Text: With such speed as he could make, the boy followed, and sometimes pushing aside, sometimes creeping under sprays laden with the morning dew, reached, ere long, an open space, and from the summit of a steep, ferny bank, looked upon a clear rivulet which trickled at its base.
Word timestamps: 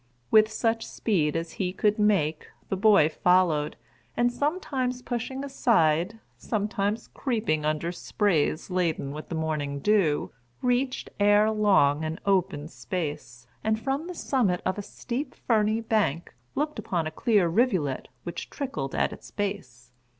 With 0.31 0.51
such 0.51 0.83
speed 0.83 1.35
as 1.35 1.51
he 1.61 1.71
could 1.71 1.99
make, 1.99 2.47
the 2.69 2.75
boy 2.75 3.07
followed, 3.07 3.75
and 4.17 4.33
sometimes 4.33 5.03
pushing 5.03 5.43
aside, 5.43 6.17
sometimes 6.39 7.07
creeping 7.09 7.65
under 7.65 7.91
sprays 7.91 8.71
laden 8.71 9.11
with 9.11 9.29
the 9.29 9.35
morning 9.35 9.77
dew, 9.77 10.31
reached, 10.63 11.11
ere 11.19 11.51
long, 11.51 12.03
an 12.03 12.19
open 12.25 12.67
space, 12.67 13.45
and 13.63 13.79
from 13.79 14.07
the 14.07 14.15
summit 14.15 14.63
of 14.65 14.79
a 14.79 14.81
steep, 14.81 15.35
ferny 15.35 15.81
bank, 15.81 16.33
looked 16.55 16.79
upon 16.79 17.05
a 17.05 17.11
clear 17.11 17.47
rivulet 17.47 18.07
which 18.23 18.49
trickled 18.49 18.95
at 18.95 19.13
its 19.13 19.29
base. 19.29 19.91